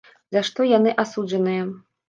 [0.35, 1.71] За што яны асуджаныя?